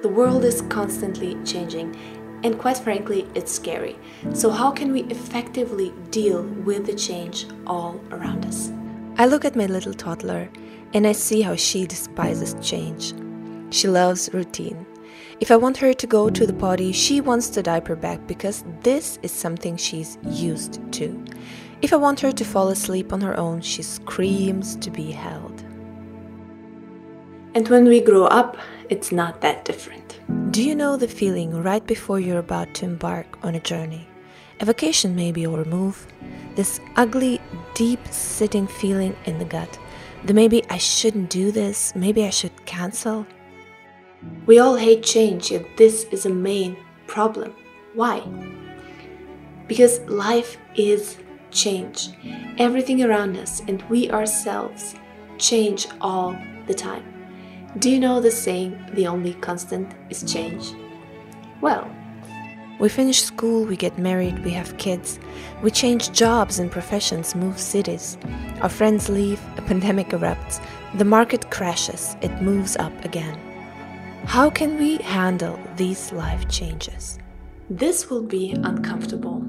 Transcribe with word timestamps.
The 0.00 0.08
world 0.08 0.44
is 0.44 0.62
constantly 0.62 1.36
changing, 1.44 1.96
and 2.44 2.56
quite 2.56 2.78
frankly, 2.78 3.26
it's 3.34 3.50
scary. 3.50 3.98
So, 4.32 4.48
how 4.48 4.70
can 4.70 4.92
we 4.92 5.02
effectively 5.04 5.92
deal 6.12 6.42
with 6.42 6.86
the 6.86 6.94
change 6.94 7.46
all 7.66 8.00
around 8.12 8.46
us? 8.46 8.70
I 9.16 9.26
look 9.26 9.44
at 9.44 9.56
my 9.56 9.66
little 9.66 9.92
toddler 9.92 10.48
and 10.94 11.04
I 11.04 11.10
see 11.10 11.42
how 11.42 11.56
she 11.56 11.84
despises 11.84 12.54
change. 12.62 13.12
She 13.70 13.88
loves 13.88 14.30
routine. 14.32 14.86
If 15.40 15.50
I 15.50 15.56
want 15.56 15.76
her 15.78 15.92
to 15.92 16.06
go 16.06 16.30
to 16.30 16.46
the 16.46 16.52
potty, 16.52 16.92
she 16.92 17.20
wants 17.20 17.48
the 17.48 17.62
diaper 17.62 17.96
back 17.96 18.24
because 18.28 18.64
this 18.82 19.18
is 19.22 19.32
something 19.32 19.76
she's 19.76 20.16
used 20.22 20.80
to. 20.92 21.24
If 21.82 21.92
I 21.92 21.96
want 21.96 22.20
her 22.20 22.30
to 22.30 22.44
fall 22.44 22.68
asleep 22.68 23.12
on 23.12 23.20
her 23.20 23.36
own, 23.36 23.60
she 23.60 23.82
screams 23.82 24.76
to 24.76 24.90
be 24.90 25.10
held. 25.10 25.47
And 27.54 27.68
when 27.68 27.84
we 27.84 28.00
grow 28.00 28.24
up, 28.24 28.56
it's 28.88 29.10
not 29.10 29.40
that 29.40 29.64
different. 29.64 30.20
Do 30.50 30.62
you 30.62 30.74
know 30.74 30.96
the 30.96 31.08
feeling 31.08 31.62
right 31.62 31.86
before 31.86 32.20
you're 32.20 32.38
about 32.38 32.74
to 32.74 32.84
embark 32.84 33.38
on 33.44 33.54
a 33.54 33.60
journey? 33.60 34.08
A 34.60 34.64
vacation, 34.64 35.14
maybe, 35.14 35.46
or 35.46 35.62
a 35.62 35.64
move? 35.64 36.06
This 36.56 36.80
ugly, 36.96 37.40
deep 37.74 38.06
sitting 38.08 38.66
feeling 38.66 39.14
in 39.24 39.38
the 39.38 39.44
gut. 39.44 39.78
The 40.24 40.34
maybe 40.34 40.64
I 40.68 40.78
shouldn't 40.78 41.30
do 41.30 41.52
this, 41.52 41.94
maybe 41.94 42.24
I 42.24 42.30
should 42.30 42.66
cancel. 42.66 43.26
We 44.46 44.58
all 44.58 44.76
hate 44.76 45.04
change, 45.04 45.52
yet 45.52 45.64
this 45.76 46.04
is 46.10 46.26
a 46.26 46.30
main 46.30 46.76
problem. 47.06 47.54
Why? 47.94 48.20
Because 49.68 50.00
life 50.00 50.58
is 50.74 51.18
change. 51.50 52.10
Everything 52.58 53.04
around 53.04 53.36
us 53.36 53.60
and 53.68 53.82
we 53.88 54.10
ourselves 54.10 54.94
change 55.38 55.86
all 56.00 56.36
the 56.66 56.74
time. 56.74 57.17
Do 57.76 57.90
you 57.90 58.00
know 58.00 58.18
the 58.18 58.30
saying, 58.30 58.82
the 58.94 59.06
only 59.06 59.34
constant 59.34 59.92
is 60.08 60.22
change? 60.24 60.72
Well, 61.60 61.86
we 62.78 62.88
finish 62.88 63.20
school, 63.20 63.66
we 63.66 63.76
get 63.76 63.98
married, 63.98 64.42
we 64.42 64.52
have 64.52 64.78
kids, 64.78 65.20
we 65.62 65.70
change 65.70 66.12
jobs 66.12 66.58
and 66.58 66.70
professions, 66.70 67.34
move 67.34 67.58
cities. 67.58 68.16
Our 68.62 68.70
friends 68.70 69.10
leave, 69.10 69.40
a 69.58 69.62
pandemic 69.62 70.08
erupts, 70.08 70.64
the 70.94 71.04
market 71.04 71.50
crashes, 71.50 72.16
it 72.22 72.40
moves 72.40 72.74
up 72.76 73.04
again. 73.04 73.38
How 74.24 74.48
can 74.48 74.78
we 74.78 74.96
handle 74.98 75.60
these 75.76 76.10
life 76.10 76.48
changes? 76.48 77.18
This 77.68 78.08
will 78.08 78.22
be 78.22 78.52
uncomfortable. 78.52 79.44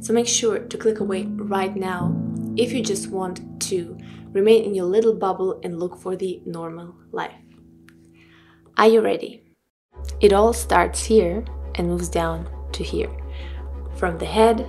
So 0.00 0.12
make 0.12 0.28
sure 0.28 0.58
to 0.58 0.76
click 0.76 1.00
away 1.00 1.24
right 1.24 1.74
now 1.74 2.14
if 2.56 2.72
you 2.72 2.82
just 2.82 3.10
want 3.10 3.60
to 3.60 3.98
remain 4.32 4.64
in 4.64 4.74
your 4.74 4.86
little 4.86 5.14
bubble 5.14 5.60
and 5.62 5.78
look 5.78 5.98
for 5.98 6.16
the 6.16 6.42
normal 6.44 6.94
life. 7.12 7.34
Are 8.76 8.88
you 8.88 9.00
ready? 9.00 9.42
It 10.20 10.32
all 10.32 10.52
starts 10.52 11.04
here 11.04 11.44
and 11.76 11.88
moves 11.88 12.08
down 12.08 12.48
to 12.72 12.84
here, 12.84 13.10
from 13.96 14.18
the 14.18 14.26
head 14.26 14.66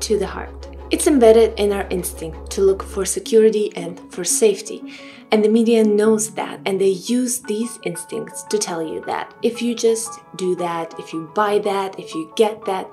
to 0.00 0.18
the 0.18 0.26
heart. 0.26 0.68
It's 0.90 1.06
embedded 1.06 1.58
in 1.58 1.72
our 1.72 1.86
instinct 1.88 2.50
to 2.50 2.62
look 2.62 2.82
for 2.82 3.04
security 3.04 3.72
and 3.76 4.00
for 4.12 4.24
safety. 4.24 4.98
And 5.30 5.44
the 5.44 5.48
media 5.48 5.84
knows 5.84 6.34
that, 6.34 6.58
and 6.66 6.80
they 6.80 6.88
use 6.88 7.40
these 7.40 7.78
instincts 7.84 8.42
to 8.44 8.58
tell 8.58 8.82
you 8.82 9.00
that 9.04 9.32
if 9.42 9.62
you 9.62 9.76
just 9.76 10.18
do 10.34 10.56
that, 10.56 10.92
if 10.98 11.12
you 11.12 11.30
buy 11.34 11.60
that, 11.60 11.96
if 12.00 12.12
you 12.14 12.32
get 12.34 12.64
that, 12.64 12.92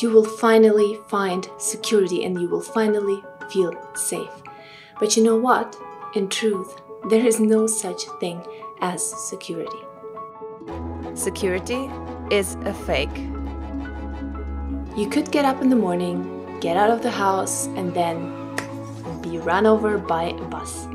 you 0.00 0.10
will 0.10 0.24
finally 0.24 0.98
find 1.08 1.48
security 1.58 2.24
and 2.24 2.40
you 2.40 2.48
will 2.48 2.60
finally 2.60 3.22
feel 3.50 3.72
safe. 3.94 4.42
But 4.98 5.16
you 5.16 5.22
know 5.22 5.36
what? 5.36 5.76
In 6.14 6.28
truth, 6.28 6.80
there 7.10 7.24
is 7.24 7.40
no 7.40 7.66
such 7.66 8.02
thing 8.20 8.42
as 8.80 9.02
security. 9.28 9.78
Security 11.14 11.88
is 12.30 12.56
a 12.64 12.74
fake. 12.74 13.16
You 14.96 15.08
could 15.10 15.30
get 15.30 15.44
up 15.44 15.60
in 15.60 15.68
the 15.68 15.76
morning, 15.76 16.58
get 16.60 16.76
out 16.76 16.90
of 16.90 17.02
the 17.02 17.10
house, 17.10 17.66
and 17.68 17.92
then 17.94 18.32
be 19.22 19.38
run 19.38 19.66
over 19.66 19.98
by 19.98 20.24
a 20.24 20.44
bus. 20.44 20.88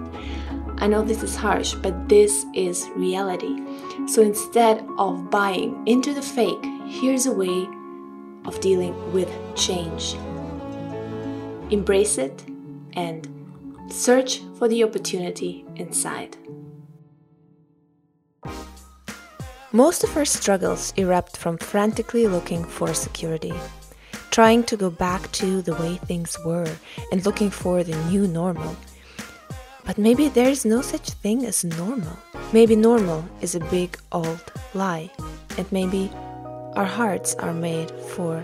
I 0.77 0.87
know 0.87 1.03
this 1.03 1.21
is 1.21 1.35
harsh, 1.35 1.75
but 1.75 2.09
this 2.09 2.45
is 2.55 2.89
reality. 2.95 3.61
So 4.07 4.23
instead 4.23 4.83
of 4.97 5.29
buying 5.29 5.87
into 5.87 6.13
the 6.13 6.21
fake, 6.23 6.65
here's 6.87 7.27
a 7.27 7.31
way 7.31 7.67
of 8.45 8.59
dealing 8.59 8.95
with 9.13 9.29
change. 9.55 10.15
Embrace 11.71 12.17
it 12.17 12.43
and 12.93 13.27
search 13.89 14.41
for 14.57 14.67
the 14.67 14.83
opportunity 14.83 15.65
inside. 15.75 16.37
Most 19.71 20.03
of 20.03 20.15
our 20.15 20.25
struggles 20.25 20.93
erupt 20.97 21.37
from 21.37 21.57
frantically 21.57 22.27
looking 22.27 22.63
for 22.65 22.93
security 22.93 23.53
trying 24.31 24.63
to 24.63 24.77
go 24.77 24.89
back 24.89 25.29
to 25.33 25.61
the 25.61 25.75
way 25.75 25.97
things 25.97 26.37
were 26.45 26.67
and 27.11 27.25
looking 27.25 27.49
for 27.49 27.83
the 27.83 27.95
new 28.09 28.27
normal. 28.27 28.75
But 29.85 29.97
maybe 29.97 30.29
there 30.29 30.49
is 30.49 30.65
no 30.65 30.81
such 30.81 31.09
thing 31.09 31.45
as 31.45 31.65
normal. 31.65 32.17
Maybe 32.53 32.75
normal 32.75 33.25
is 33.41 33.55
a 33.55 33.59
big 33.59 33.97
old 34.11 34.51
lie, 34.73 35.11
and 35.57 35.69
maybe 35.71 36.09
our 36.75 36.85
hearts 36.85 37.35
are 37.35 37.53
made 37.53 37.91
for 38.15 38.43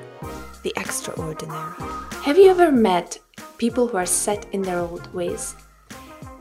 the 0.63 0.73
extraordinary. 0.75 1.96
Have 2.27 2.37
you 2.37 2.49
ever 2.49 2.73
met 2.73 3.19
people 3.57 3.87
who 3.87 3.95
are 3.95 4.05
set 4.05 4.47
in 4.51 4.61
their 4.61 4.79
old 4.79 5.13
ways? 5.13 5.55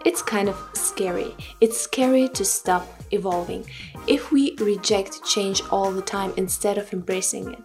It's 0.04 0.20
kind 0.20 0.48
of 0.48 0.56
scary. 0.74 1.32
It's 1.60 1.80
scary 1.80 2.28
to 2.30 2.44
stop 2.44 2.88
evolving. 3.12 3.64
If 4.08 4.32
we 4.32 4.56
reject 4.58 5.24
change 5.24 5.62
all 5.70 5.92
the 5.92 6.02
time 6.02 6.32
instead 6.36 6.76
of 6.76 6.92
embracing 6.92 7.52
it, 7.52 7.60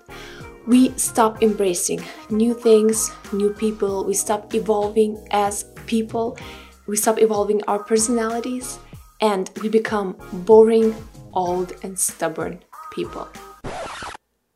we 0.67 0.89
stop 0.99 1.41
embracing 1.41 2.03
new 2.29 2.53
things, 2.53 3.09
new 3.33 3.53
people, 3.53 4.05
we 4.05 4.13
stop 4.13 4.53
evolving 4.53 5.17
as 5.31 5.63
people, 5.87 6.37
we 6.85 6.97
stop 6.97 7.19
evolving 7.19 7.63
our 7.63 7.83
personalities, 7.83 8.77
and 9.19 9.49
we 9.63 9.67
become 9.67 10.15
boring, 10.45 10.93
old, 11.33 11.73
and 11.81 11.97
stubborn 11.97 12.63
people. 12.91 13.27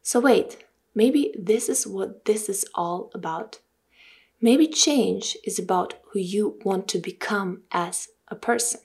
So, 0.03 0.19
wait, 0.19 0.64
maybe 0.95 1.35
this 1.38 1.69
is 1.69 1.85
what 1.85 2.25
this 2.25 2.50
is 2.50 2.66
all 2.73 3.11
about. 3.13 3.59
Maybe 4.41 4.67
change 4.67 5.38
is 5.44 5.59
about 5.59 5.95
who 6.11 6.19
you 6.19 6.59
want 6.63 6.88
to 6.89 6.97
become 7.00 7.63
as 7.72 8.07
a 8.29 8.35
person. 8.35 8.79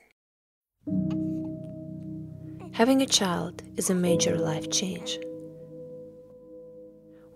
Having 2.73 3.03
a 3.03 3.07
child 3.07 3.63
is 3.77 3.91
a 3.91 3.95
major 3.95 4.37
life 4.37 4.71
change. 4.71 5.19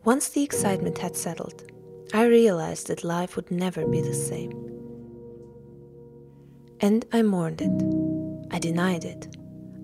Once 0.04 0.28
the 0.28 0.42
excitement 0.42 0.98
had 0.98 1.16
settled, 1.16 1.70
I 2.12 2.24
realized 2.26 2.88
that 2.88 3.04
life 3.04 3.36
would 3.36 3.50
never 3.50 3.86
be 3.86 4.00
the 4.00 4.14
same. 4.14 4.52
And 6.80 7.04
I 7.12 7.22
mourned 7.22 7.62
it. 7.62 8.54
I 8.54 8.58
denied 8.58 9.04
it. 9.04 9.36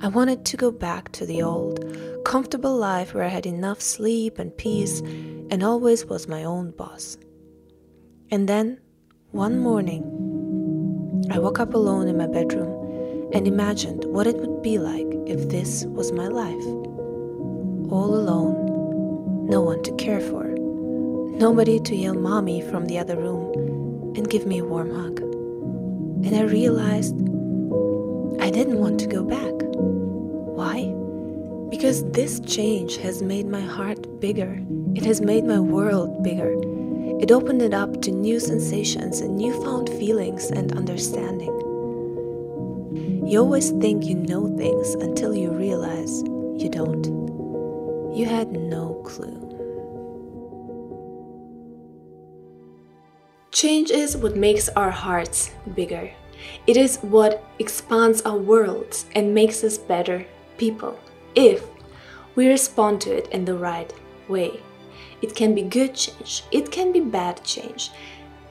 I 0.03 0.09
wanted 0.09 0.45
to 0.47 0.57
go 0.57 0.71
back 0.71 1.11
to 1.13 1.27
the 1.27 1.43
old, 1.43 1.85
comfortable 2.31 2.77
life 2.77 3.13
where 3.13 3.25
I 3.25 3.29
had 3.29 3.45
enough 3.45 3.81
sleep 3.81 4.39
and 4.39 4.57
peace 4.57 5.01
and 5.51 5.65
always 5.65 6.07
was 6.07 6.29
my 6.29 6.45
own 6.45 6.71
boss. 6.71 7.19
And 8.31 8.49
then, 8.49 8.79
one 9.33 9.59
morning, 9.59 10.05
I 11.33 11.41
woke 11.41 11.59
up 11.59 11.75
alone 11.75 12.07
in 12.07 12.17
my 12.17 12.29
bedroom 12.29 13.31
and 13.33 13.49
imagined 13.49 14.05
what 14.05 14.29
it 14.29 14.37
would 14.37 14.63
be 14.63 14.79
like 14.79 15.09
if 15.27 15.49
this 15.49 15.85
was 15.87 16.13
my 16.13 16.29
life. 16.29 16.65
All 17.91 18.15
alone 18.15 19.49
no 19.49 19.61
one 19.61 19.83
to 19.83 19.93
care 19.97 20.21
for, 20.21 20.45
nobody 20.45 21.81
to 21.81 21.97
yell 21.97 22.15
mommy 22.15 22.61
from 22.61 22.87
the 22.87 23.01
other 23.01 23.17
room 23.17 24.15
and 24.15 24.31
give 24.31 24.47
me 24.47 24.61
a 24.61 24.65
warm 24.65 24.95
hug. 24.95 25.19
And 25.19 26.37
I 26.37 26.43
realized 26.43 27.17
I 28.41 28.51
didn't 28.51 28.79
want 28.79 29.01
to 29.01 29.09
go 29.09 29.25
back. 29.25 29.55
Why? 30.55 31.00
Because 31.71 32.03
this 32.11 32.41
change 32.41 32.97
has 32.97 33.23
made 33.23 33.47
my 33.47 33.61
heart 33.61 34.19
bigger. 34.19 34.61
It 34.97 35.05
has 35.05 35.21
made 35.21 35.45
my 35.45 35.61
world 35.61 36.21
bigger. 36.25 36.53
It 37.21 37.31
opened 37.31 37.63
it 37.63 37.73
up 37.73 38.03
to 38.03 38.11
new 38.11 38.41
sensations 38.41 39.21
and 39.21 39.37
newfound 39.37 39.89
feelings 39.89 40.51
and 40.51 40.77
understanding. 40.77 41.55
You 43.25 43.39
always 43.39 43.71
think 43.71 44.05
you 44.05 44.17
know 44.17 44.49
things 44.57 44.95
until 44.95 45.33
you 45.37 45.53
realize 45.53 46.23
you 46.61 46.69
don't. 46.69 47.07
You 48.17 48.27
had 48.27 48.51
no 48.51 48.95
clue. 49.05 49.39
Change 53.53 53.93
is 53.93 54.17
what 54.17 54.35
makes 54.35 54.69
our 54.71 54.91
hearts 54.91 55.53
bigger. 55.77 56.11
It 56.67 56.77
is 56.77 56.97
what 56.99 57.45
expands 57.61 58.23
our 58.23 58.37
worlds 58.37 59.07
and 59.15 59.35
makes 59.35 59.63
us 59.63 59.79
better 59.79 60.27
people 60.59 60.99
if 61.35 61.65
we 62.35 62.49
respond 62.49 63.01
to 63.03 63.17
it 63.17 63.29
in 63.29 63.45
the 63.45 63.57
right 63.57 63.93
way. 64.29 64.61
It 65.23 65.35
can 65.35 65.55
be 65.55 65.63
good 65.63 65.95
change, 65.95 66.45
it 66.51 66.71
can 66.71 66.93
be 66.93 67.01
bad 67.01 67.45
change. 67.45 67.91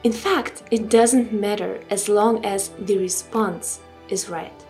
In 0.02 0.12
fact, 0.12 0.62
it 0.70 0.88
doesn't 0.88 1.32
matter 1.32 1.82
as 1.90 2.08
long 2.08 2.44
as 2.44 2.68
the 2.78 2.98
response 2.98 3.80
is 4.08 4.28
right. 4.28 4.64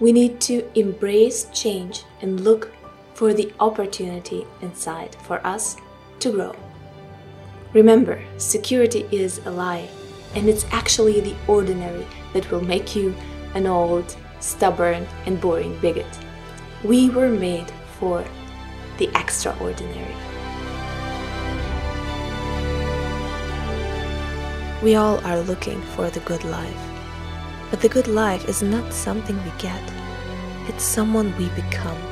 We 0.00 0.12
need 0.12 0.40
to 0.42 0.68
embrace 0.78 1.46
change 1.52 2.04
and 2.20 2.40
look 2.40 2.72
for 3.14 3.34
the 3.34 3.52
opportunity 3.60 4.46
inside 4.62 5.14
for 5.22 5.46
us 5.46 5.76
to 6.20 6.32
grow. 6.32 6.56
Remember, 7.72 8.22
security 8.38 9.06
is 9.10 9.38
a 9.46 9.50
lie, 9.50 9.88
and 10.34 10.48
it's 10.48 10.66
actually 10.70 11.20
the 11.20 11.36
ordinary 11.46 12.06
that 12.32 12.50
will 12.50 12.64
make 12.64 12.96
you 12.96 13.14
an 13.54 13.66
old, 13.66 14.16
stubborn, 14.40 15.06
and 15.26 15.40
boring 15.40 15.78
bigot. 15.80 16.18
We 16.84 17.10
were 17.10 17.28
made 17.28 17.70
for 17.98 18.24
the 18.98 19.08
extraordinary. 19.14 20.16
We 24.82 24.96
all 24.96 25.24
are 25.24 25.38
looking 25.42 25.80
for 25.94 26.10
the 26.10 26.18
good 26.20 26.42
life. 26.42 26.82
But 27.70 27.82
the 27.82 27.88
good 27.88 28.08
life 28.08 28.48
is 28.48 28.64
not 28.64 28.92
something 28.92 29.36
we 29.44 29.52
get, 29.58 29.82
it's 30.66 30.82
someone 30.82 31.32
we 31.38 31.48
become. 31.50 32.02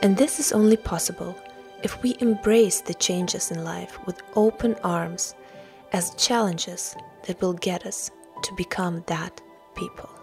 And 0.00 0.16
this 0.16 0.38
is 0.38 0.52
only 0.52 0.76
possible 0.76 1.36
if 1.82 2.00
we 2.04 2.16
embrace 2.20 2.80
the 2.80 2.94
changes 2.94 3.50
in 3.50 3.64
life 3.64 3.98
with 4.06 4.22
open 4.36 4.76
arms 4.84 5.34
as 5.92 6.14
challenges 6.14 6.94
that 7.26 7.40
will 7.40 7.54
get 7.54 7.84
us 7.84 8.12
to 8.44 8.54
become 8.54 9.02
that 9.08 9.40
people. 9.74 10.17